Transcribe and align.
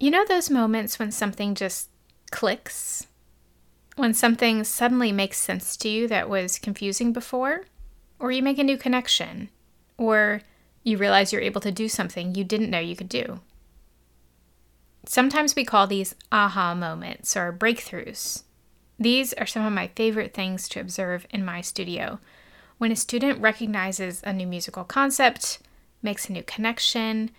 You 0.00 0.12
know 0.12 0.24
those 0.24 0.48
moments 0.48 0.98
when 0.98 1.10
something 1.10 1.56
just 1.56 1.88
clicks? 2.30 3.08
When 3.96 4.14
something 4.14 4.62
suddenly 4.62 5.10
makes 5.10 5.38
sense 5.38 5.76
to 5.78 5.88
you 5.88 6.06
that 6.06 6.28
was 6.28 6.60
confusing 6.60 7.12
before? 7.12 7.64
Or 8.20 8.30
you 8.30 8.42
make 8.42 8.58
a 8.58 8.64
new 8.64 8.78
connection? 8.78 9.48
Or 9.96 10.42
you 10.84 10.98
realize 10.98 11.32
you're 11.32 11.42
able 11.42 11.60
to 11.62 11.72
do 11.72 11.88
something 11.88 12.34
you 12.34 12.44
didn't 12.44 12.70
know 12.70 12.78
you 12.78 12.94
could 12.94 13.08
do? 13.08 13.40
Sometimes 15.04 15.56
we 15.56 15.64
call 15.64 15.88
these 15.88 16.14
aha 16.30 16.74
moments 16.74 17.36
or 17.36 17.52
breakthroughs. 17.52 18.44
These 19.00 19.32
are 19.32 19.46
some 19.46 19.64
of 19.64 19.72
my 19.72 19.88
favorite 19.88 20.32
things 20.32 20.68
to 20.68 20.80
observe 20.80 21.26
in 21.30 21.44
my 21.44 21.60
studio. 21.60 22.20
When 22.78 22.92
a 22.92 22.96
student 22.96 23.40
recognizes 23.40 24.22
a 24.22 24.32
new 24.32 24.46
musical 24.46 24.84
concept, 24.84 25.58
makes 26.02 26.28
a 26.28 26.32
new 26.32 26.44
connection, 26.44 27.30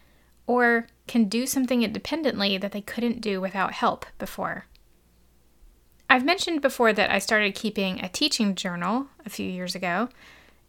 or 0.47 0.87
can 1.09 1.25
do 1.25 1.45
something 1.45 1.81
independently 1.81 2.57
that 2.57 2.71
they 2.71 2.81
couldn't 2.81 3.19
do 3.19 3.41
without 3.41 3.73
help 3.73 4.05
before. 4.19 4.67
I've 6.07 6.23
mentioned 6.23 6.61
before 6.61 6.93
that 6.93 7.11
I 7.11 7.19
started 7.19 7.55
keeping 7.55 7.99
a 7.99 8.07
teaching 8.07 8.55
journal 8.55 9.07
a 9.25 9.29
few 9.29 9.49
years 9.49 9.75
ago. 9.75 10.09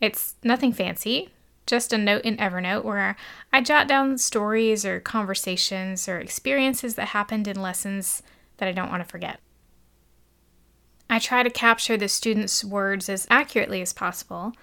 It's 0.01 0.35
nothing 0.43 0.73
fancy, 0.73 1.29
just 1.67 1.93
a 1.93 1.99
note 1.99 2.23
in 2.23 2.39
Evernote 2.39 2.85
where 2.85 3.17
I 3.53 3.61
jot 3.61 3.87
down 3.87 4.17
stories 4.17 4.85
or 4.85 4.99
conversations 4.99 6.09
or 6.09 6.19
experiences 6.19 6.95
that 6.95 7.09
happened 7.09 7.47
in 7.47 7.61
lessons 7.61 8.23
that 8.57 8.69
I 8.69 8.73
don't 8.73 8.91
want 8.91 9.03
to 9.03 9.09
forget. 9.09 9.41
I 11.11 11.19
try 11.19 11.43
to 11.43 11.51
capture 11.51 11.99
the 11.99 12.09
students' 12.09 12.65
words 12.65 13.11
as 13.11 13.27
accurately 13.29 13.83
as 13.83 13.93
possible. 13.93 14.55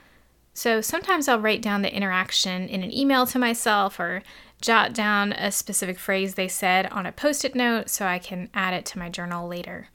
So 0.54 0.82
sometimes 0.82 1.28
I'll 1.28 1.40
write 1.40 1.62
down 1.62 1.84
the 1.84 1.96
interaction 1.96 2.68
in 2.68 2.82
an 2.82 2.92
email 2.92 3.28
to 3.28 3.38
myself 3.38 4.00
or 4.00 4.24
jot 4.62 4.94
down 4.94 5.34
a 5.34 5.52
specific 5.52 6.00
phrase 6.00 6.36
they 6.36 6.48
said 6.48 6.88
on 6.88 7.06
a 7.06 7.12
post 7.12 7.46
it 7.46 7.56
note 7.56 7.90
so 7.90 8.06
I 8.06 8.20
can 8.20 8.50
add 8.54 8.74
it 8.74 8.86
to 8.88 9.00
my 9.00 9.10
journal 9.10 9.48
later. 9.48 9.90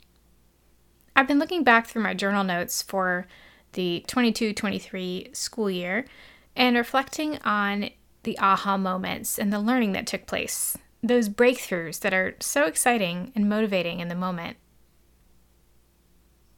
I've 1.14 1.28
been 1.28 1.38
looking 1.38 1.64
back 1.64 1.86
through 1.86 2.02
my 2.02 2.14
journal 2.14 2.44
notes 2.44 2.82
for 2.82 3.26
the 3.72 4.04
22 4.06 4.52
23 4.52 5.30
school 5.32 5.70
year 5.70 6.06
and 6.54 6.76
reflecting 6.76 7.38
on 7.42 7.90
the 8.22 8.38
aha 8.38 8.76
moments 8.76 9.38
and 9.38 9.52
the 9.52 9.58
learning 9.58 9.92
that 9.92 10.06
took 10.06 10.26
place, 10.26 10.76
those 11.02 11.28
breakthroughs 11.28 12.00
that 12.00 12.14
are 12.14 12.36
so 12.40 12.66
exciting 12.66 13.32
and 13.34 13.48
motivating 13.48 14.00
in 14.00 14.08
the 14.08 14.14
moment. 14.14 14.56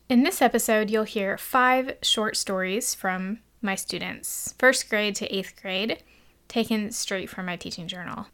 In 0.09 0.23
this 0.23 0.43
episode, 0.43 0.91
you'll 0.91 1.05
hear 1.05 1.39
five 1.39 1.97
short 2.03 2.37
stories 2.37 2.95
from 2.95 3.39
my 3.63 3.75
students, 3.75 4.55
first 4.59 4.91
grade 4.91 5.15
to 5.17 5.35
eighth 5.35 5.61
grade, 5.61 6.03
taken 6.55 6.89
straight 6.93 7.29
from 7.29 7.47
my 7.47 7.57
teaching 7.57 7.89
journal. 7.89 8.29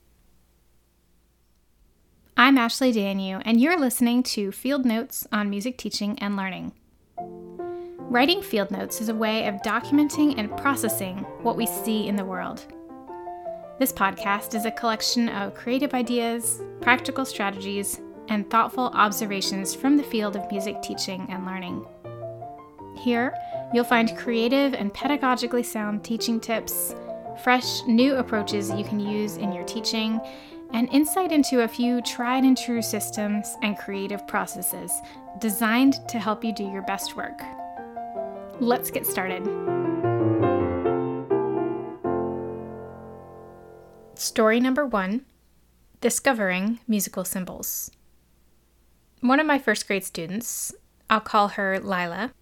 I'm 2.37 2.59
Ashley 2.59 2.93
Danyew, 2.93 3.41
and 3.47 3.59
you're 3.59 3.81
listening 3.81 4.23
to 4.25 4.53
Field 4.53 4.85
Notes 4.85 5.27
on 5.33 5.49
Music 5.49 5.79
Teaching 5.79 6.19
and 6.19 6.37
Learning. 6.37 6.73
Writing 7.17 8.43
field 8.43 8.71
notes 8.71 9.01
is 9.01 9.09
a 9.09 9.15
way 9.15 9.47
of 9.47 9.63
documenting 9.63 10.35
and 10.37 10.55
processing 10.59 11.21
what 11.41 11.57
we 11.57 11.65
see 11.65 12.09
in 12.09 12.17
the 12.17 12.25
world. 12.27 12.67
This 13.79 13.91
podcast 13.91 14.55
is 14.55 14.67
a 14.67 14.71
collection 14.71 15.31
of 15.31 15.55
creative 15.55 15.95
ideas, 15.95 16.61
practical 16.83 17.25
strategies, 17.25 18.03
and 18.29 18.51
thoughtful 18.51 18.91
observations 18.93 19.75
from 19.75 19.97
the 19.97 20.03
field 20.03 20.37
of 20.37 20.51
music 20.51 20.83
teaching 20.83 21.27
and 21.31 21.47
learning. 21.47 21.87
Here, 22.99 23.35
you'll 23.73 23.85
find 23.85 24.15
creative 24.19 24.75
and 24.75 24.93
pedagogically 24.93 25.65
sound 25.65 26.05
teaching 26.05 26.39
tips, 26.39 26.95
fresh, 27.43 27.83
new 27.87 28.17
approaches 28.17 28.71
you 28.71 28.85
can 28.85 29.01
use 29.01 29.37
in 29.37 29.53
your 29.53 29.65
teaching, 29.65 30.21
and 30.73 30.89
insight 30.93 31.33
into 31.33 31.63
a 31.63 31.69
few 31.69 32.01
tried 32.03 32.45
and 32.45 32.57
true 32.57 32.83
systems 32.83 33.57
and 33.63 33.79
creative 33.79 34.27
processes 34.27 34.93
designed 35.41 35.97
to 36.09 36.19
help 36.19 36.45
you 36.45 36.55
do 36.55 36.65
your 36.65 36.83
best 36.83 37.17
work. 37.17 37.41
Let's 38.61 38.91
get 38.91 39.07
started. 39.07 39.45
Story 44.15 44.61
number 44.61 44.85
one 44.85 45.25
Discovering 46.01 46.79
Musical 46.87 47.25
Symbols. 47.25 47.91
One 49.21 49.41
of 49.41 49.47
my 49.47 49.59
first 49.59 49.87
grade 49.87 50.05
students, 50.05 50.75
I'll 51.09 51.21
call 51.21 51.49
her 51.49 51.81
Lila, 51.81 52.33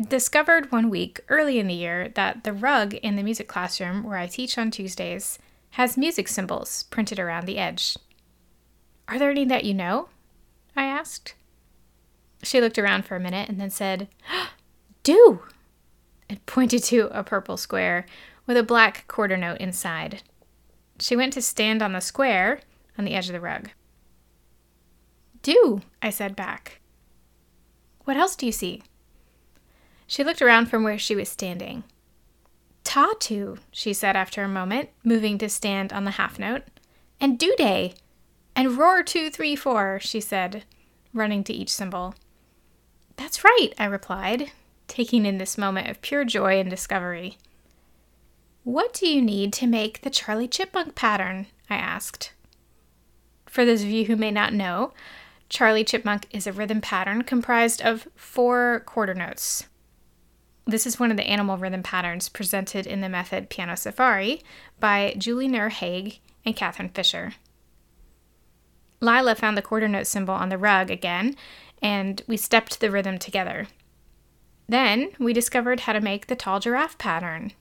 discovered 0.00 0.70
one 0.70 0.90
week 0.90 1.20
early 1.28 1.58
in 1.58 1.66
the 1.66 1.74
year 1.74 2.08
that 2.10 2.44
the 2.44 2.52
rug 2.52 2.94
in 2.94 3.16
the 3.16 3.22
music 3.22 3.48
classroom 3.48 4.04
where 4.04 4.18
I 4.18 4.26
teach 4.26 4.56
on 4.56 4.70
Tuesdays 4.70 5.38
has 5.70 5.96
music 5.96 6.28
symbols 6.28 6.84
printed 6.84 7.18
around 7.18 7.46
the 7.46 7.58
edge. 7.58 7.96
Are 9.08 9.18
there 9.18 9.30
any 9.30 9.44
that 9.46 9.64
you 9.64 9.74
know? 9.74 10.08
I 10.76 10.84
asked. 10.84 11.34
She 12.42 12.60
looked 12.60 12.78
around 12.78 13.04
for 13.04 13.16
a 13.16 13.20
minute 13.20 13.48
and 13.48 13.60
then 13.60 13.70
said, 13.70 14.08
do? 15.02 15.42
and 16.28 16.44
pointed 16.46 16.84
to 16.84 17.08
a 17.18 17.24
purple 17.24 17.56
square 17.56 18.04
with 18.46 18.56
a 18.56 18.62
black 18.62 19.06
quarter 19.08 19.36
note 19.36 19.58
inside. 19.58 20.22
She 20.98 21.16
went 21.16 21.32
to 21.32 21.42
stand 21.42 21.82
on 21.82 21.92
the 21.92 22.00
square 22.00 22.60
on 22.98 23.04
the 23.04 23.14
edge 23.14 23.28
of 23.28 23.32
the 23.32 23.40
rug. 23.40 23.70
Do, 25.42 25.80
I 26.02 26.10
said 26.10 26.36
back. 26.36 26.80
What 28.04 28.16
else 28.16 28.36
do 28.36 28.46
you 28.46 28.52
see? 28.52 28.82
She 30.08 30.24
looked 30.24 30.40
around 30.40 30.66
from 30.66 30.82
where 30.84 30.98
she 30.98 31.14
was 31.14 31.28
standing. 31.28 31.84
Tatu, 32.82 33.58
she 33.70 33.92
said 33.92 34.16
after 34.16 34.42
a 34.42 34.48
moment, 34.48 34.88
moving 35.04 35.36
to 35.36 35.50
stand 35.50 35.92
on 35.92 36.04
the 36.04 36.12
half 36.12 36.38
note. 36.38 36.62
And 37.20 37.38
do 37.38 37.54
day. 37.58 37.92
And 38.56 38.78
roar 38.78 39.02
two, 39.02 39.28
three, 39.28 39.54
four, 39.54 40.00
she 40.00 40.20
said, 40.20 40.64
running 41.12 41.44
to 41.44 41.52
each 41.52 41.68
symbol. 41.68 42.14
That's 43.16 43.44
right, 43.44 43.68
I 43.78 43.84
replied, 43.84 44.50
taking 44.86 45.26
in 45.26 45.36
this 45.36 45.58
moment 45.58 45.88
of 45.88 46.00
pure 46.00 46.24
joy 46.24 46.58
and 46.58 46.70
discovery. 46.70 47.36
What 48.64 48.94
do 48.94 49.06
you 49.06 49.20
need 49.20 49.52
to 49.54 49.66
make 49.66 50.00
the 50.00 50.10
Charlie 50.10 50.48
Chipmunk 50.48 50.94
pattern? 50.94 51.48
I 51.68 51.76
asked. 51.76 52.32
For 53.44 53.66
those 53.66 53.82
of 53.82 53.90
you 53.90 54.06
who 54.06 54.16
may 54.16 54.30
not 54.30 54.54
know, 54.54 54.94
Charlie 55.50 55.84
Chipmunk 55.84 56.26
is 56.30 56.46
a 56.46 56.52
rhythm 56.52 56.80
pattern 56.80 57.24
comprised 57.24 57.82
of 57.82 58.08
four 58.16 58.82
quarter 58.86 59.12
notes. 59.12 59.66
This 60.68 60.86
is 60.86 61.00
one 61.00 61.10
of 61.10 61.16
the 61.16 61.26
animal 61.26 61.56
rhythm 61.56 61.82
patterns 61.82 62.28
presented 62.28 62.86
in 62.86 63.00
the 63.00 63.08
method 63.08 63.48
Piano 63.48 63.74
Safari 63.74 64.42
by 64.78 65.14
Julie 65.16 65.48
Knerr 65.48 65.70
Haig 65.70 66.20
and 66.44 66.54
Katherine 66.54 66.90
Fisher. 66.90 67.32
Lila 69.00 69.34
found 69.34 69.56
the 69.56 69.62
quarter 69.62 69.88
note 69.88 70.06
symbol 70.06 70.34
on 70.34 70.50
the 70.50 70.58
rug 70.58 70.90
again, 70.90 71.36
and 71.80 72.20
we 72.26 72.36
stepped 72.36 72.80
the 72.80 72.90
rhythm 72.90 73.18
together. 73.18 73.68
Then 74.68 75.12
we 75.18 75.32
discovered 75.32 75.80
how 75.80 75.94
to 75.94 76.02
make 76.02 76.26
the 76.26 76.36
tall 76.36 76.60
giraffe 76.60 76.98
pattern 76.98 77.52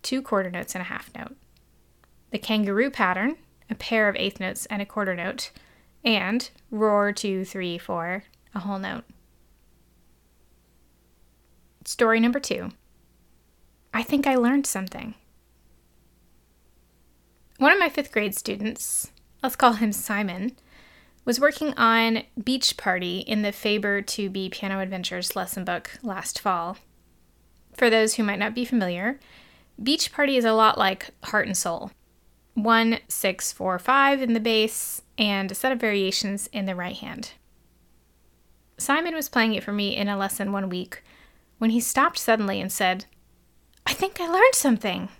two 0.00 0.22
quarter 0.22 0.50
notes 0.50 0.74
and 0.74 0.80
a 0.80 0.86
half 0.86 1.10
note, 1.14 1.36
the 2.30 2.38
kangaroo 2.38 2.90
pattern, 2.90 3.36
a 3.68 3.74
pair 3.74 4.08
of 4.08 4.16
eighth 4.16 4.40
notes 4.40 4.64
and 4.70 4.80
a 4.80 4.86
quarter 4.86 5.14
note, 5.14 5.50
and 6.02 6.48
roar 6.70 7.12
two, 7.12 7.44
three, 7.44 7.76
four, 7.76 8.24
a 8.54 8.60
whole 8.60 8.78
note. 8.78 9.04
Story 11.84 12.20
number 12.20 12.40
two 12.40 12.70
I 13.92 14.02
think 14.02 14.26
I 14.26 14.36
learned 14.36 14.66
something. 14.66 15.14
One 17.58 17.72
of 17.72 17.78
my 17.78 17.88
fifth 17.88 18.12
grade 18.12 18.34
students, 18.34 19.12
let's 19.42 19.56
call 19.56 19.74
him 19.74 19.92
Simon, 19.92 20.56
was 21.24 21.40
working 21.40 21.74
on 21.74 22.22
Beach 22.42 22.76
Party 22.76 23.18
in 23.18 23.42
the 23.42 23.52
Faber 23.52 24.00
2B 24.00 24.52
Piano 24.52 24.80
Adventures 24.80 25.36
lesson 25.36 25.64
book 25.64 25.90
last 26.02 26.40
fall. 26.40 26.78
For 27.74 27.90
those 27.90 28.14
who 28.14 28.22
might 28.22 28.38
not 28.38 28.54
be 28.54 28.64
familiar, 28.64 29.20
Beach 29.82 30.12
Party 30.12 30.36
is 30.36 30.44
a 30.44 30.52
lot 30.52 30.78
like 30.78 31.10
Heart 31.24 31.46
and 31.46 31.56
Soul. 31.56 31.90
One, 32.54 32.98
six, 33.08 33.52
four, 33.52 33.78
five 33.78 34.22
in 34.22 34.32
the 34.32 34.40
bass, 34.40 35.02
and 35.16 35.50
a 35.50 35.54
set 35.54 35.72
of 35.72 35.80
variations 35.80 36.48
in 36.52 36.66
the 36.66 36.74
right 36.74 36.96
hand. 36.96 37.32
Simon 38.78 39.14
was 39.14 39.28
playing 39.28 39.54
it 39.54 39.62
for 39.62 39.72
me 39.72 39.94
in 39.94 40.08
a 40.08 40.16
lesson 40.16 40.52
one 40.52 40.68
week 40.68 41.02
when 41.60 41.70
he 41.70 41.78
stopped 41.78 42.16
suddenly 42.16 42.58
and 42.58 42.72
said, 42.72 43.04
I 43.84 43.92
think 43.92 44.18
I 44.18 44.26
learned 44.26 44.54
something. 44.54 45.10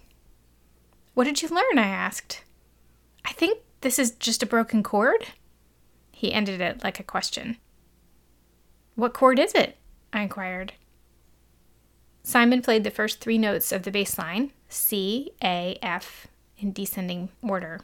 What 1.13 1.25
did 1.25 1.43
you 1.43 1.49
learn? 1.49 1.79
I 1.79 1.87
asked. 1.87 2.45
I 3.27 3.33
think 3.33 3.59
this 3.83 3.99
is 3.99 4.13
just 4.13 4.43
a 4.43 4.47
broken 4.47 4.83
chord. 4.83 5.27
He 6.13 6.33
ended 6.33 6.63
it 6.63 6.83
like 6.83 6.99
a 6.99 7.05
question. 7.05 7.59
What 8.95 9.13
chord 9.13 9.39
is 9.39 9.53
it? 9.53 9.77
I 10.15 10.23
inquired. 10.23 10.73
Simon 12.23 12.63
played 12.63 12.85
the 12.85 12.91
first 12.91 13.21
three 13.21 13.37
notes 13.37 13.71
of 13.71 13.83
the 13.83 13.91
bass 13.91 14.17
line 14.19 14.53
C, 14.71 15.33
A, 15.45 15.79
F 15.83 16.27
in 16.57 16.73
descending 16.73 17.29
order. 17.43 17.81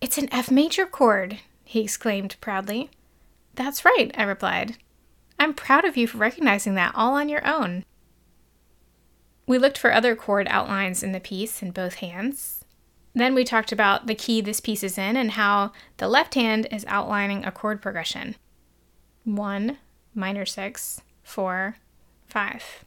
It's 0.00 0.18
an 0.18 0.28
F 0.30 0.52
major 0.52 0.86
chord, 0.86 1.40
he 1.64 1.80
exclaimed 1.80 2.36
proudly. 2.40 2.90
That's 3.56 3.84
right, 3.84 4.12
I 4.16 4.22
replied. 4.22 4.76
I'm 5.40 5.54
proud 5.54 5.86
of 5.86 5.96
you 5.96 6.06
for 6.06 6.18
recognizing 6.18 6.74
that 6.74 6.92
all 6.94 7.14
on 7.14 7.30
your 7.30 7.44
own. 7.48 7.86
We 9.46 9.56
looked 9.56 9.78
for 9.78 9.90
other 9.90 10.14
chord 10.14 10.46
outlines 10.50 11.02
in 11.02 11.12
the 11.12 11.18
piece 11.18 11.62
in 11.62 11.70
both 11.70 11.94
hands. 11.94 12.62
Then 13.14 13.34
we 13.34 13.42
talked 13.42 13.72
about 13.72 14.06
the 14.06 14.14
key 14.14 14.42
this 14.42 14.60
piece 14.60 14.84
is 14.84 14.98
in 14.98 15.16
and 15.16 15.32
how 15.32 15.72
the 15.96 16.08
left 16.08 16.34
hand 16.34 16.68
is 16.70 16.84
outlining 16.86 17.44
a 17.44 17.50
chord 17.50 17.80
progression 17.80 18.36
one, 19.24 19.78
minor 20.14 20.44
six, 20.44 21.00
four, 21.22 21.76
five. 22.26 22.84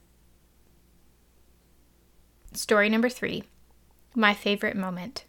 Story 2.53 2.87
number 2.87 3.09
three 3.09 3.45
My 4.15 4.35
favorite 4.35 4.77
moment. 4.77 5.25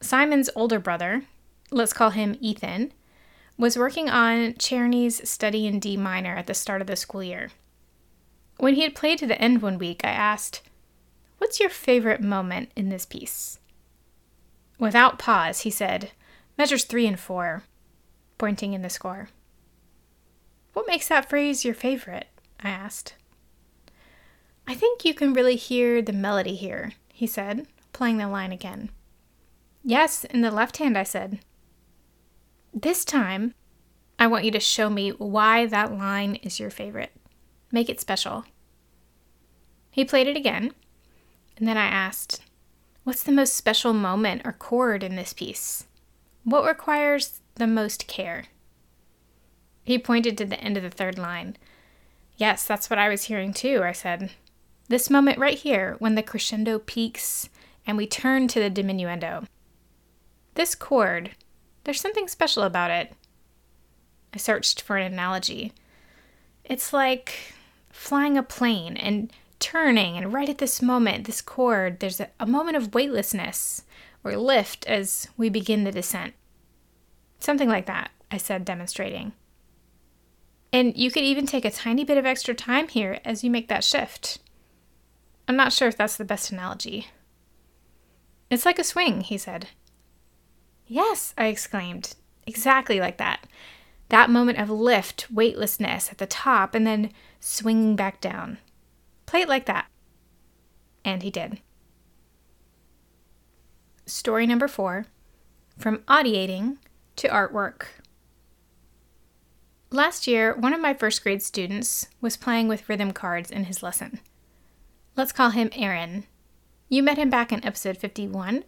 Simon's 0.00 0.48
older 0.56 0.78
brother, 0.78 1.24
let's 1.70 1.92
call 1.92 2.10
him 2.10 2.36
Ethan, 2.40 2.92
was 3.56 3.78
working 3.78 4.10
on 4.10 4.54
Czerny's 4.54 5.28
study 5.28 5.66
in 5.66 5.78
D 5.78 5.96
minor 5.96 6.36
at 6.36 6.46
the 6.46 6.54
start 6.54 6.80
of 6.80 6.86
the 6.86 6.96
school 6.96 7.22
year. 7.22 7.50
When 8.58 8.74
he 8.74 8.82
had 8.82 8.94
played 8.94 9.18
to 9.18 9.26
the 9.26 9.40
end 9.40 9.62
one 9.62 9.78
week, 9.78 10.02
I 10.04 10.10
asked, 10.10 10.62
What's 11.38 11.60
your 11.60 11.70
favorite 11.70 12.20
moment 12.20 12.70
in 12.74 12.88
this 12.88 13.06
piece? 13.06 13.58
Without 14.78 15.18
pause, 15.18 15.60
he 15.60 15.70
said, 15.70 16.12
Measures 16.56 16.84
three 16.84 17.06
and 17.06 17.18
four, 17.18 17.64
pointing 18.38 18.72
in 18.72 18.82
the 18.82 18.90
score. 18.90 19.28
What 20.72 20.86
makes 20.86 21.08
that 21.08 21.28
phrase 21.28 21.64
your 21.64 21.74
favorite? 21.74 22.28
I 22.60 22.70
asked. 22.70 23.14
I 24.66 24.74
think 24.74 25.04
you 25.04 25.14
can 25.14 25.32
really 25.32 25.56
hear 25.56 26.00
the 26.00 26.12
melody 26.12 26.54
here, 26.54 26.92
he 27.12 27.26
said, 27.26 27.66
playing 27.92 28.18
the 28.18 28.28
line 28.28 28.52
again. 28.52 28.90
Yes, 29.84 30.24
in 30.24 30.40
the 30.40 30.50
left 30.50 30.78
hand, 30.78 30.96
I 30.96 31.02
said. 31.02 31.40
This 32.76 33.04
time, 33.04 33.54
I 34.18 34.26
want 34.26 34.44
you 34.44 34.50
to 34.50 34.58
show 34.58 34.90
me 34.90 35.10
why 35.10 35.64
that 35.66 35.96
line 35.96 36.34
is 36.42 36.58
your 36.58 36.70
favorite. 36.70 37.12
Make 37.70 37.88
it 37.88 38.00
special. 38.00 38.44
He 39.92 40.04
played 40.04 40.26
it 40.26 40.36
again, 40.36 40.72
and 41.56 41.68
then 41.68 41.76
I 41.76 41.86
asked, 41.86 42.42
What's 43.04 43.22
the 43.22 43.30
most 43.30 43.54
special 43.54 43.92
moment 43.92 44.42
or 44.44 44.52
chord 44.52 45.04
in 45.04 45.14
this 45.14 45.32
piece? 45.32 45.84
What 46.42 46.64
requires 46.64 47.42
the 47.54 47.68
most 47.68 48.08
care? 48.08 48.46
He 49.84 49.96
pointed 49.96 50.36
to 50.38 50.44
the 50.44 50.58
end 50.58 50.76
of 50.76 50.82
the 50.82 50.90
third 50.90 51.16
line. 51.16 51.56
Yes, 52.36 52.66
that's 52.66 52.90
what 52.90 52.98
I 52.98 53.08
was 53.08 53.24
hearing 53.24 53.52
too, 53.52 53.82
I 53.84 53.92
said. 53.92 54.32
This 54.88 55.08
moment 55.08 55.38
right 55.38 55.58
here, 55.58 55.94
when 56.00 56.16
the 56.16 56.24
crescendo 56.24 56.80
peaks 56.80 57.48
and 57.86 57.96
we 57.96 58.08
turn 58.08 58.48
to 58.48 58.58
the 58.58 58.70
diminuendo. 58.70 59.46
This 60.54 60.74
chord, 60.74 61.36
there's 61.84 62.00
something 62.00 62.28
special 62.28 62.62
about 62.62 62.90
it. 62.90 63.12
I 64.32 64.38
searched 64.38 64.82
for 64.82 64.96
an 64.96 65.12
analogy. 65.12 65.72
It's 66.64 66.92
like 66.92 67.54
flying 67.90 68.36
a 68.36 68.42
plane 68.42 68.96
and 68.96 69.32
turning, 69.60 70.16
and 70.16 70.32
right 70.32 70.48
at 70.48 70.58
this 70.58 70.82
moment, 70.82 71.24
this 71.24 71.40
chord, 71.40 72.00
there's 72.00 72.20
a, 72.20 72.28
a 72.40 72.46
moment 72.46 72.76
of 72.76 72.94
weightlessness 72.94 73.84
or 74.24 74.36
lift 74.36 74.86
as 74.86 75.28
we 75.36 75.48
begin 75.48 75.84
the 75.84 75.92
descent. 75.92 76.34
Something 77.38 77.68
like 77.68 77.86
that, 77.86 78.10
I 78.30 78.38
said, 78.38 78.64
demonstrating. 78.64 79.32
And 80.72 80.96
you 80.96 81.10
could 81.10 81.22
even 81.22 81.46
take 81.46 81.64
a 81.64 81.70
tiny 81.70 82.04
bit 82.04 82.18
of 82.18 82.26
extra 82.26 82.54
time 82.54 82.88
here 82.88 83.20
as 83.24 83.44
you 83.44 83.50
make 83.50 83.68
that 83.68 83.84
shift. 83.84 84.38
I'm 85.46 85.56
not 85.56 85.72
sure 85.72 85.88
if 85.88 85.96
that's 85.96 86.16
the 86.16 86.24
best 86.24 86.50
analogy. 86.50 87.08
It's 88.50 88.66
like 88.66 88.78
a 88.78 88.84
swing, 88.84 89.20
he 89.20 89.38
said. 89.38 89.68
Yes, 90.94 91.34
I 91.36 91.46
exclaimed. 91.46 92.14
Exactly 92.46 93.00
like 93.00 93.16
that. 93.16 93.48
That 94.10 94.30
moment 94.30 94.58
of 94.58 94.70
lift, 94.70 95.26
weightlessness 95.28 96.08
at 96.12 96.18
the 96.18 96.26
top, 96.26 96.72
and 96.72 96.86
then 96.86 97.10
swinging 97.40 97.96
back 97.96 98.20
down. 98.20 98.58
Play 99.26 99.40
it 99.40 99.48
like 99.48 99.66
that. 99.66 99.86
And 101.04 101.24
he 101.24 101.32
did. 101.32 101.58
Story 104.06 104.46
number 104.46 104.68
four 104.68 105.06
From 105.76 106.04
audiating 106.06 106.78
to 107.16 107.26
artwork. 107.26 107.86
Last 109.90 110.28
year, 110.28 110.54
one 110.54 110.72
of 110.72 110.80
my 110.80 110.94
first 110.94 111.24
grade 111.24 111.42
students 111.42 112.06
was 112.20 112.36
playing 112.36 112.68
with 112.68 112.88
rhythm 112.88 113.10
cards 113.10 113.50
in 113.50 113.64
his 113.64 113.82
lesson. 113.82 114.20
Let's 115.16 115.32
call 115.32 115.50
him 115.50 115.70
Aaron. 115.74 116.26
You 116.88 117.02
met 117.02 117.18
him 117.18 117.30
back 117.30 117.50
in 117.50 117.64
episode 117.64 117.96
51, 117.96 118.62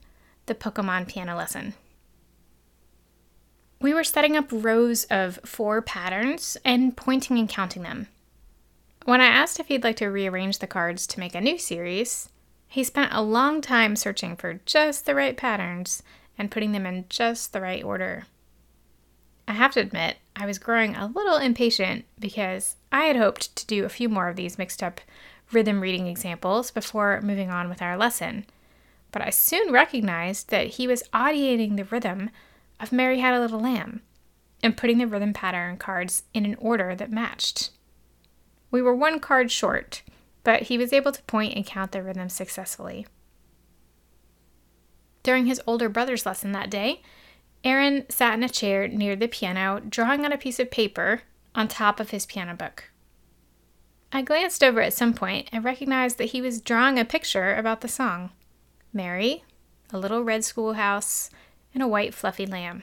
the 0.46 0.56
Pokemon 0.56 1.06
piano 1.06 1.37
lesson. 1.37 1.75
We 3.86 3.94
were 3.94 4.02
setting 4.02 4.36
up 4.36 4.48
rows 4.50 5.04
of 5.10 5.38
four 5.44 5.80
patterns 5.80 6.56
and 6.64 6.96
pointing 6.96 7.38
and 7.38 7.48
counting 7.48 7.84
them. 7.84 8.08
When 9.04 9.20
I 9.20 9.26
asked 9.26 9.60
if 9.60 9.68
he'd 9.68 9.84
like 9.84 9.94
to 9.98 10.08
rearrange 10.08 10.58
the 10.58 10.66
cards 10.66 11.06
to 11.06 11.20
make 11.20 11.36
a 11.36 11.40
new 11.40 11.56
series, 11.56 12.28
he 12.66 12.82
spent 12.82 13.12
a 13.12 13.22
long 13.22 13.60
time 13.60 13.94
searching 13.94 14.34
for 14.34 14.54
just 14.66 15.06
the 15.06 15.14
right 15.14 15.36
patterns 15.36 16.02
and 16.36 16.50
putting 16.50 16.72
them 16.72 16.84
in 16.84 17.04
just 17.08 17.52
the 17.52 17.60
right 17.60 17.84
order. 17.84 18.24
I 19.46 19.52
have 19.52 19.70
to 19.74 19.80
admit, 19.82 20.16
I 20.34 20.46
was 20.46 20.58
growing 20.58 20.96
a 20.96 21.06
little 21.06 21.36
impatient 21.36 22.06
because 22.18 22.74
I 22.90 23.04
had 23.04 23.14
hoped 23.14 23.54
to 23.54 23.66
do 23.66 23.84
a 23.84 23.88
few 23.88 24.08
more 24.08 24.28
of 24.28 24.34
these 24.34 24.58
mixed 24.58 24.82
up 24.82 25.00
rhythm 25.52 25.80
reading 25.80 26.08
examples 26.08 26.72
before 26.72 27.20
moving 27.20 27.50
on 27.50 27.68
with 27.68 27.80
our 27.80 27.96
lesson. 27.96 28.46
But 29.12 29.22
I 29.22 29.30
soon 29.30 29.70
recognized 29.70 30.50
that 30.50 30.70
he 30.70 30.88
was 30.88 31.04
audiating 31.12 31.76
the 31.76 31.84
rhythm 31.84 32.30
of 32.81 32.93
Mary 32.93 33.20
Had 33.20 33.34
a 33.34 33.40
Little 33.40 33.61
Lamb 33.61 34.02
and 34.62 34.76
putting 34.76 34.99
the 34.99 35.06
rhythm 35.06 35.32
pattern 35.32 35.76
cards 35.76 36.25
in 36.34 36.44
an 36.44 36.56
order 36.58 36.94
that 36.94 37.11
matched. 37.11 37.70
We 38.70 38.82
were 38.82 38.94
one 38.94 39.20
card 39.20 39.50
short, 39.50 40.02
but 40.44 40.62
he 40.62 40.78
was 40.78 40.93
able 40.93 41.12
to 41.12 41.23
point 41.23 41.55
and 41.55 41.67
count 41.67 41.93
the 41.93 42.02
rhythm 42.02 42.28
successfully. 42.28 43.06
During 45.23 45.46
his 45.46 45.61
older 45.67 45.88
brother's 45.88 46.26
lesson 46.26 46.52
that 46.52 46.70
day, 46.70 47.02
Aaron 47.64 48.08
sat 48.08 48.34
in 48.34 48.44
a 48.44 48.49
chair 48.49 48.87
near 48.87 49.17
the 49.17 49.26
piano, 49.26 49.81
drawing 49.88 50.25
on 50.25 50.32
a 50.32 50.38
piece 50.38 50.61
of 50.61 50.70
paper 50.70 51.22
on 51.55 51.67
top 51.67 51.99
of 51.99 52.11
his 52.11 52.26
piano 52.26 52.55
book. 52.55 52.90
I 54.12 54.22
glanced 54.22 54.62
over 54.62 54.81
at 54.81 54.94
some 54.94 55.14
point 55.14 55.49
and 55.50 55.64
recognized 55.64 56.19
that 56.19 56.26
he 56.26 56.40
was 56.40 56.61
drawing 56.61 56.99
a 56.99 57.05
picture 57.05 57.55
about 57.55 57.81
the 57.81 57.88
song 57.88 58.31
Mary, 58.93 59.44
a 59.93 59.99
little 59.99 60.22
red 60.22 60.44
schoolhouse, 60.44 61.29
and 61.76 61.82
a 61.82 61.87
white 61.87 62.14
fluffy 62.14 62.46
lamb. 62.46 62.82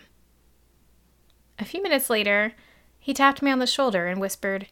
A 1.58 1.66
few 1.66 1.82
minutes 1.82 2.12
later, 2.12 2.54
he 3.00 3.12
tapped 3.12 3.42
me 3.42 3.50
on 3.50 3.58
the 3.58 3.66
shoulder 3.66 4.06
and 4.06 4.22
whispered, 4.22 4.68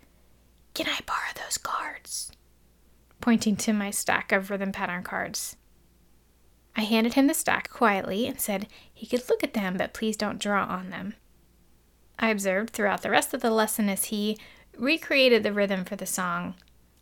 Can 0.75 0.85
I 0.87 0.99
borrow 1.07 1.33
those 1.33 1.57
cards? 1.57 2.31
pointing 3.19 3.55
to 3.55 3.73
my 3.73 3.89
stack 3.89 4.31
of 4.31 4.51
rhythm 4.51 4.71
pattern 4.71 5.01
cards. 5.01 5.55
I 6.75 6.81
handed 6.81 7.15
him 7.15 7.25
the 7.25 7.33
stack 7.33 7.71
quietly 7.71 8.27
and 8.27 8.39
said 8.39 8.67
he 8.93 9.07
could 9.07 9.27
look 9.27 9.43
at 9.43 9.55
them, 9.55 9.75
but 9.75 9.93
please 9.93 10.17
don't 10.17 10.39
draw 10.39 10.65
on 10.65 10.91
them. 10.91 11.15
I 12.19 12.29
observed 12.29 12.69
throughout 12.69 13.01
the 13.01 13.09
rest 13.09 13.33
of 13.33 13.41
the 13.41 13.49
lesson 13.49 13.89
as 13.89 14.05
he 14.05 14.37
recreated 14.77 15.41
the 15.41 15.53
rhythm 15.53 15.83
for 15.83 15.95
the 15.95 16.05
song, 16.05 16.53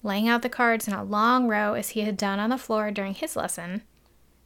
laying 0.03 0.29
out 0.29 0.41
the 0.41 0.47
cards 0.47 0.87
in 0.87 0.93
a 0.93 1.03
long 1.03 1.49
row 1.49 1.73
as 1.73 1.89
he 1.89 2.01
had 2.01 2.15
done 2.15 2.39
on 2.39 2.49
the 2.49 2.57
floor 2.57 2.91
during 2.91 3.13
his 3.13 3.35
lesson, 3.35 3.81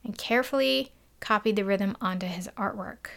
and 0.03 0.17
carefully 0.17 0.91
copied 1.23 1.55
the 1.55 1.63
rhythm 1.63 1.95
onto 2.01 2.27
his 2.27 2.49
artwork. 2.57 3.07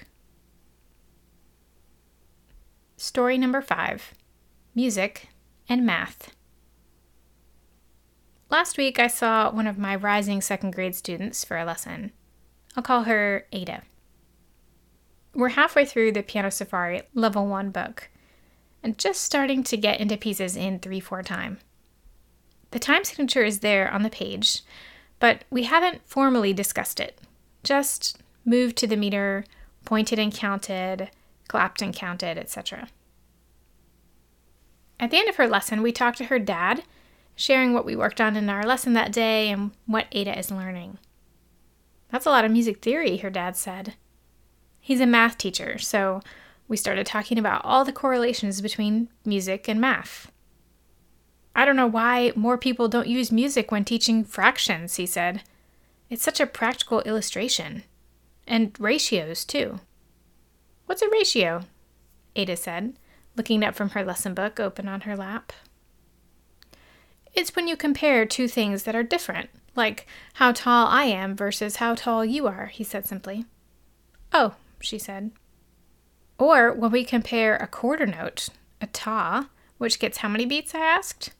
Story 2.97 3.37
number 3.37 3.61
five 3.61 4.15
Music 4.77 5.29
and 5.69 5.85
Math. 5.85 6.33
Last 8.49 8.79
week, 8.79 9.01
I 9.01 9.09
saw 9.09 9.51
one 9.51 9.67
of 9.67 9.77
my 9.77 9.97
rising 9.97 10.41
second 10.41 10.73
grade 10.73 10.95
students 10.95 11.45
for 11.45 11.59
a 11.59 11.65
lesson. 11.65 12.13
I'll 12.77 12.83
call 12.85 13.03
her 13.03 13.47
Ada. 13.51 13.83
We're 15.35 15.49
halfway 15.49 15.85
through 15.85 16.13
the 16.13 16.23
Piano 16.23 16.51
Safari 16.51 17.03
Level 17.13 17.49
1 17.49 17.71
book 17.71 18.09
and 18.85 18.99
just 18.99 19.21
starting 19.21 19.65
to 19.65 19.77
get 19.77 19.99
into 19.99 20.17
pieces 20.17 20.57
in 20.57 20.79
3 20.79 21.01
4 21.01 21.25
time. 21.25 21.59
The 22.71 22.79
time 22.79 23.03
signature 23.03 23.43
is 23.43 23.61
there 23.61 23.91
on 23.91 24.05
the 24.05 24.11
page, 24.11 24.63
but 25.19 25.43
we 25.51 25.65
haven't 25.65 26.07
formally 26.07 26.53
discussed 26.53 27.01
it. 27.01 27.19
Just 27.67 28.23
moved 28.45 28.77
to 28.77 28.87
the 28.87 28.97
meter, 28.97 29.45
pointed 29.85 30.21
and 30.21 30.33
counted, 30.33 31.11
clapped 31.49 31.83
and 31.83 31.93
counted, 31.93 32.39
etc. 32.39 32.87
At 35.01 35.11
the 35.11 35.17
end 35.17 35.29
of 35.29 35.35
her 35.35 35.49
lesson, 35.49 35.83
we 35.83 35.91
talked 35.91 36.19
to 36.19 36.27
her 36.27 36.39
dad 36.39 36.85
sharing 37.35 37.73
what 37.73 37.85
we 37.85 37.97
worked 37.97 38.21
on 38.21 38.37
in 38.37 38.49
our 38.49 38.65
lesson 38.65 38.93
that 38.93 39.11
day 39.11 39.51
and 39.51 39.73
what 39.85 40.07
Ada 40.13 40.39
is 40.39 40.53
learning. 40.53 40.99
That's 42.11 42.25
a 42.25 42.31
lot 42.31 42.45
of 42.45 42.53
music 42.53 42.83
theory, 42.83 43.17
her 43.17 43.31
dad 43.31 43.57
said. 43.57 43.95
He's 44.79 45.01
a 45.01 45.07
math 45.07 45.37
teacher, 45.37 45.77
so 45.77 46.23
we 46.69 46.77
started 46.77 47.05
talking 47.05 47.37
about 47.37 47.63
all 47.65 47.85
the 47.85 47.93
correlations 47.93 48.61
between 48.61 49.09
music 49.25 49.69
and 49.69 49.81
math. 49.81 50.31
I 51.57 51.65
don't 51.65 51.75
know 51.75 51.89
why 51.89 52.33
more 52.37 52.59
people 52.59 52.87
don't 52.87 53.09
use 53.09 53.33
music 53.33 53.73
when 53.73 53.85
teaching 53.85 54.23
fractions, 54.23 54.95
he 54.95 55.05
said. 55.05 55.43
It's 56.09 56.23
such 56.23 56.41
a 56.41 56.47
practical 56.47 57.01
illustration. 57.03 57.83
And 58.47 58.77
ratios, 58.79 59.45
too. 59.45 59.81
What's 60.87 61.03
a 61.03 61.11
ratio? 61.11 61.63
Ada 62.37 62.57
said, 62.57 62.99
looking 63.37 63.65
up 63.65 63.75
from 63.75 63.91
her 63.91 64.05
lesson 64.05 64.35
book 64.35 64.61
open 64.61 64.87
on 64.87 65.03
her 65.03 65.17
lap. 65.17 65.53
It's 67.35 67.55
when 67.57 67.67
you 67.67 67.77
compare 67.77 68.25
two 68.25 68.49
things 68.49 68.85
that 68.85 68.95
are 68.95 69.03
different, 69.03 69.51
Like 69.77 70.07
how 70.35 70.53
tall 70.53 70.87
I 70.87 71.05
am 71.05 71.37
versus 71.37 71.77
how 71.77 71.95
tall 71.95 72.25
you 72.25 72.47
are, 72.47 72.67
he 72.67 72.83
said 72.83 73.07
simply. 73.07 73.45
Oh, 74.33 74.55
she 74.81 74.99
said. 74.99 75.31
Or 76.39 76.73
when 76.73 76.91
we 76.91 77.05
compare 77.05 77.57
a 77.57 77.67
quarter 77.67 78.07
note, 78.07 78.49
a 78.81 78.87
ta, 78.87 79.51
which 79.79 79.99
gets 79.99 80.19
how 80.19 80.29
many 80.29 80.47
beats, 80.47 80.75
I 80.75 80.81
asked. 80.81 81.31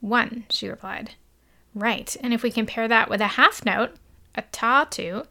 One, 0.00 0.44
she 0.50 0.68
replied. 0.68 1.14
Right, 1.74 2.16
and 2.20 2.34
if 2.34 2.42
we 2.42 2.50
compare 2.50 2.88
that 2.88 3.08
with 3.08 3.20
a 3.20 3.28
half 3.28 3.64
note, 3.64 3.92
a 4.34 4.42
ta 4.42 4.84
two, 4.84 5.24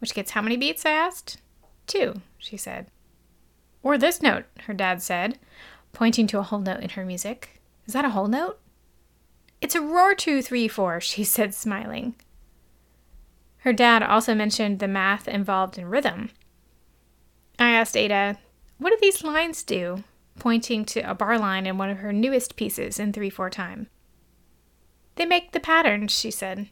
which 0.00 0.14
gets 0.14 0.32
how 0.32 0.42
many 0.42 0.56
beats, 0.56 0.84
I 0.84 0.90
asked. 0.90 1.40
Two, 1.86 2.20
she 2.38 2.56
said. 2.56 2.86
Or 3.82 3.96
this 3.96 4.20
note, 4.20 4.44
her 4.66 4.74
dad 4.74 5.02
said, 5.02 5.38
pointing 5.92 6.26
to 6.28 6.38
a 6.38 6.42
whole 6.42 6.60
note 6.60 6.80
in 6.80 6.90
her 6.90 7.04
music. 7.04 7.60
Is 7.86 7.94
that 7.94 8.04
a 8.04 8.10
whole 8.10 8.28
note? 8.28 8.58
It's 9.60 9.74
a 9.74 9.80
roar 9.80 10.14
two, 10.14 10.42
three, 10.42 10.68
four, 10.68 11.00
she 11.00 11.24
said, 11.24 11.54
smiling. 11.54 12.14
Her 13.58 13.72
dad 13.72 14.02
also 14.02 14.34
mentioned 14.34 14.78
the 14.78 14.88
math 14.88 15.26
involved 15.26 15.78
in 15.78 15.86
rhythm. 15.86 16.30
I 17.58 17.70
asked 17.70 17.96
Ada, 17.96 18.38
What 18.78 18.90
do 18.90 18.98
these 19.00 19.24
lines 19.24 19.62
do? 19.62 20.04
pointing 20.38 20.84
to 20.84 21.00
a 21.00 21.14
bar 21.14 21.36
line 21.36 21.66
in 21.66 21.78
one 21.78 21.90
of 21.90 21.98
her 21.98 22.12
newest 22.12 22.54
pieces 22.54 23.00
in 23.00 23.12
3 23.12 23.28
4 23.28 23.50
time. 23.50 23.88
They 25.18 25.26
make 25.26 25.50
the 25.50 25.58
patterns, 25.58 26.12
she 26.12 26.30
said. 26.30 26.68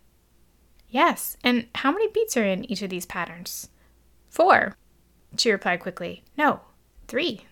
Yes, 0.88 1.36
and 1.42 1.66
how 1.74 1.90
many 1.90 2.06
beats 2.12 2.36
are 2.36 2.44
in 2.44 2.64
each 2.70 2.80
of 2.80 2.90
these 2.90 3.04
patterns? 3.04 3.70
Four, 4.30 4.76
she 5.36 5.50
replied 5.50 5.80
quickly. 5.80 6.22
No, 6.38 6.60
three. 7.08 7.44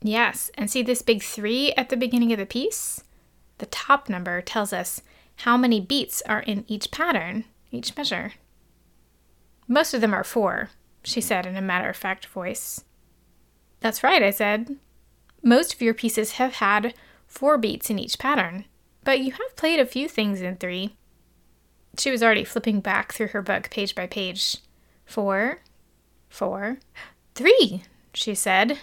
Yes, 0.00 0.50
and 0.56 0.68
see 0.68 0.82
this 0.82 1.00
big 1.00 1.22
three 1.22 1.72
at 1.74 1.90
the 1.90 1.96
beginning 1.96 2.32
of 2.32 2.40
the 2.40 2.44
piece? 2.44 3.04
The 3.58 3.66
top 3.66 4.08
number 4.08 4.42
tells 4.42 4.72
us 4.72 5.00
how 5.36 5.56
many 5.56 5.80
beats 5.80 6.22
are 6.22 6.40
in 6.40 6.64
each 6.66 6.90
pattern, 6.90 7.44
each 7.70 7.96
measure. 7.96 8.32
Most 9.68 9.94
of 9.94 10.00
them 10.00 10.12
are 10.12 10.24
four, 10.24 10.70
she 11.04 11.20
said 11.20 11.46
in 11.46 11.56
a 11.56 11.62
matter 11.62 11.88
of 11.88 11.96
fact 11.96 12.26
voice. 12.26 12.82
That's 13.78 14.02
right, 14.02 14.24
I 14.24 14.30
said. 14.30 14.76
Most 15.40 15.74
of 15.74 15.82
your 15.82 15.94
pieces 15.94 16.32
have 16.32 16.54
had 16.54 16.94
four 17.28 17.56
beats 17.58 17.90
in 17.90 18.00
each 18.00 18.18
pattern, 18.18 18.64
but 19.04 19.20
you 19.20 19.32
have 19.32 19.56
played 19.56 19.80
a 19.80 19.86
few 19.86 20.08
things 20.08 20.40
in 20.40 20.56
three. 20.56 20.96
She 21.98 22.10
was 22.10 22.22
already 22.22 22.44
flipping 22.44 22.80
back 22.80 23.12
through 23.12 23.28
her 23.28 23.42
book 23.42 23.70
page 23.70 23.94
by 23.94 24.06
page. 24.06 24.58
Four, 25.04 25.60
four, 26.28 26.78
three, 27.34 27.82
she 28.14 28.34
said, 28.34 28.78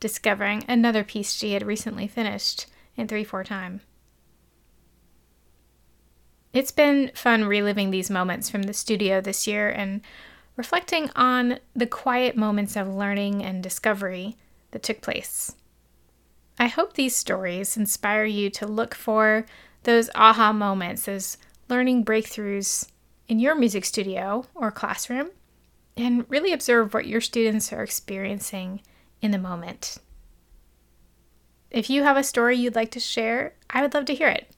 discovering 0.00 0.64
another 0.68 1.04
piece 1.04 1.32
she 1.32 1.52
had 1.52 1.66
recently 1.66 2.06
finished 2.06 2.66
in 2.96 3.08
3 3.08 3.24
4 3.24 3.44
time. 3.44 3.80
It's 6.52 6.72
been 6.72 7.10
fun 7.14 7.44
reliving 7.44 7.90
these 7.90 8.10
moments 8.10 8.48
from 8.48 8.62
the 8.62 8.72
studio 8.72 9.20
this 9.20 9.46
year 9.46 9.68
and 9.68 10.00
reflecting 10.56 11.10
on 11.14 11.58
the 11.76 11.86
quiet 11.86 12.36
moments 12.36 12.74
of 12.76 12.88
learning 12.88 13.44
and 13.44 13.62
discovery 13.62 14.36
that 14.72 14.82
took 14.82 15.00
place. 15.00 15.54
I 16.58 16.66
hope 16.66 16.94
these 16.94 17.14
stories 17.14 17.76
inspire 17.76 18.24
you 18.24 18.50
to 18.50 18.66
look 18.66 18.94
for 18.94 19.46
those 19.84 20.10
aha 20.14 20.52
moments, 20.52 21.04
those 21.04 21.38
learning 21.68 22.04
breakthroughs 22.04 22.90
in 23.28 23.38
your 23.38 23.54
music 23.54 23.84
studio 23.84 24.44
or 24.54 24.70
classroom, 24.70 25.30
and 25.96 26.24
really 26.28 26.52
observe 26.52 26.94
what 26.94 27.06
your 27.06 27.20
students 27.20 27.72
are 27.72 27.82
experiencing 27.82 28.80
in 29.22 29.30
the 29.30 29.38
moment. 29.38 29.98
If 31.70 31.90
you 31.90 32.02
have 32.02 32.16
a 32.16 32.24
story 32.24 32.56
you'd 32.56 32.74
like 32.74 32.90
to 32.92 33.00
share, 33.00 33.54
I 33.70 33.82
would 33.82 33.94
love 33.94 34.06
to 34.06 34.14
hear 34.14 34.28
it. 34.28 34.50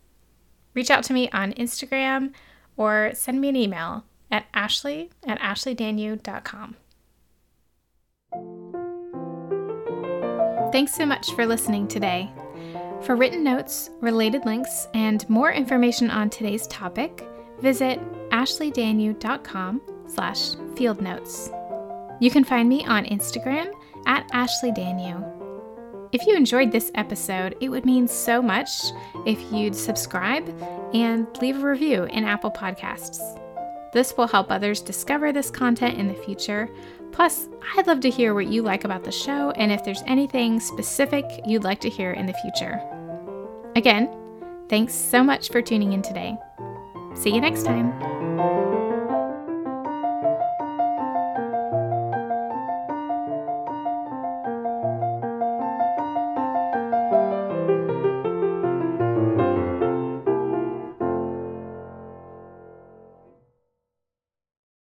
Reach 0.75 0.91
out 0.91 1.03
to 1.05 1.13
me 1.13 1.29
on 1.31 1.53
Instagram 1.55 2.33
or 2.77 3.11
send 3.15 3.41
me 3.41 3.49
an 3.49 3.57
email 3.57 4.05
at 4.31 4.47
ashley 4.55 5.11
at 5.27 5.41
ashleydanyew.com. 5.41 6.77
Thanks 10.73 10.95
so 10.95 11.05
much 11.05 11.33
for 11.33 11.47
listening 11.47 11.89
today. 11.89 12.31
For 13.03 13.17
written 13.17 13.43
notes, 13.43 13.91
related 14.01 14.47
links, 14.47 14.87
and 14.95 15.29
more 15.29 15.51
information 15.51 16.11
on 16.11 16.31
today's 16.31 16.67
topic, 16.69 17.27
visit 17.59 17.99
ashleydanyew.com 18.31 19.81
slash 20.07 20.51
field 20.77 21.01
notes. 21.01 21.51
You 22.21 22.31
can 22.31 22.45
find 22.45 22.69
me 22.69 22.85
on 22.87 23.05
Instagram 23.07 23.73
at 24.07 24.29
ashleydanyew. 24.31 25.39
If 26.13 26.27
you 26.27 26.37
enjoyed 26.37 26.71
this 26.71 26.93
episode, 26.95 27.57
it 27.61 27.69
would 27.69 27.85
mean 27.85 28.07
so 28.07 28.41
much 28.41 28.71
if 29.27 29.41
you'd 29.53 29.75
subscribe 29.75 30.49
and 30.95 31.27
leave 31.41 31.63
a 31.63 31.67
review 31.67 32.05
in 32.05 32.25
Apple 32.25 32.51
Podcasts. 32.51 33.19
This 33.93 34.17
will 34.17 34.29
help 34.29 34.51
others 34.51 34.83
discover 34.83 35.33
this 35.33 35.51
content 35.51 35.99
in 35.99 36.07
the 36.07 36.15
future. 36.15 36.69
Plus, 37.13 37.49
I'd 37.77 37.87
love 37.87 38.01
to 38.01 38.11
hear 38.11 38.35
what 38.35 38.47
you 38.47 38.63
like 38.63 38.85
about 38.85 39.05
the 39.05 39.13
show 39.13 39.51
and 39.53 39.73
if 39.73 39.85
there's 39.85 40.03
anything 40.07 40.61
specific 40.61 41.25
you'd 41.47 41.65
like 41.65 41.81
to 41.81 41.89
hear 41.89 42.13
in 42.13 42.27
the 42.27 42.35
future. 42.35 42.81
Again, 43.77 44.11
thanks 44.69 44.95
so 44.95 45.23
much 45.23 45.51
for 45.51 45.63
tuning 45.63 45.93
in 45.93 46.03
today. 46.03 46.37
See 47.15 47.35
you 47.35 47.41
next 47.41 47.65
time. 47.65 48.20